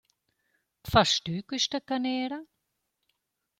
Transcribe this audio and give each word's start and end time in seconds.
«Fast 0.91 1.17
tü 1.25 1.35
quista 1.47 1.79
canera? 1.87 2.39